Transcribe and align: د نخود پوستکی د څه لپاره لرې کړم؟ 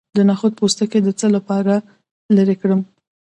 د 0.15 0.17
نخود 0.29 0.53
پوستکی 0.59 0.99
د 1.03 1.09
څه 1.19 1.27
لپاره 1.35 1.73
لرې 2.35 2.55
کړم؟ 2.61 2.81